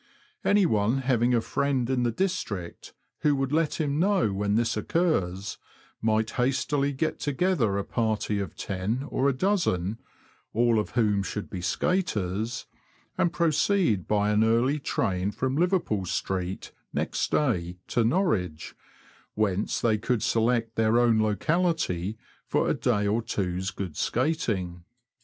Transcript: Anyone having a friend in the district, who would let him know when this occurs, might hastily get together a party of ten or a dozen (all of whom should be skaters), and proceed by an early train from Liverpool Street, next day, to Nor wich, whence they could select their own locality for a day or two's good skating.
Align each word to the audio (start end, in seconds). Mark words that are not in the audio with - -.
Anyone 0.43 1.01
having 1.03 1.35
a 1.35 1.41
friend 1.41 1.87
in 1.87 2.01
the 2.01 2.11
district, 2.11 2.91
who 3.19 3.35
would 3.35 3.51
let 3.51 3.75
him 3.79 3.99
know 3.99 4.33
when 4.33 4.55
this 4.55 4.75
occurs, 4.75 5.59
might 6.01 6.31
hastily 6.41 6.91
get 6.91 7.19
together 7.19 7.77
a 7.77 7.83
party 7.83 8.39
of 8.39 8.55
ten 8.55 9.05
or 9.09 9.29
a 9.29 9.31
dozen 9.33 9.99
(all 10.53 10.79
of 10.79 10.89
whom 10.97 11.21
should 11.21 11.51
be 11.51 11.61
skaters), 11.61 12.65
and 13.15 13.31
proceed 13.31 14.07
by 14.07 14.31
an 14.31 14.43
early 14.43 14.79
train 14.79 15.29
from 15.29 15.55
Liverpool 15.55 16.05
Street, 16.05 16.71
next 16.91 17.29
day, 17.29 17.77
to 17.89 18.03
Nor 18.03 18.29
wich, 18.29 18.73
whence 19.35 19.79
they 19.79 19.99
could 19.99 20.23
select 20.23 20.77
their 20.77 20.97
own 20.97 21.21
locality 21.21 22.17
for 22.47 22.67
a 22.67 22.73
day 22.73 23.05
or 23.05 23.21
two's 23.21 23.69
good 23.69 23.95
skating. 23.95 24.83